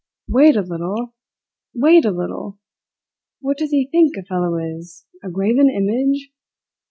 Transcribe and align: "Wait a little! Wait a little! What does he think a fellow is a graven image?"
"Wait 0.27 0.55
a 0.55 0.63
little! 0.63 1.13
Wait 1.75 2.05
a 2.05 2.11
little! 2.11 2.57
What 3.39 3.57
does 3.59 3.69
he 3.69 3.85
think 3.85 4.17
a 4.17 4.23
fellow 4.23 4.57
is 4.57 5.05
a 5.23 5.29
graven 5.29 5.69
image?" 5.69 6.31